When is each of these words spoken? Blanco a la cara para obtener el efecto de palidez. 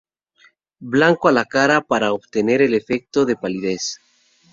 Blanco 0.93 1.27
a 1.27 1.31
la 1.31 1.45
cara 1.45 1.81
para 1.81 2.11
obtener 2.11 2.63
el 2.63 2.73
efecto 2.73 3.23
de 3.23 3.35
palidez. 3.35 3.99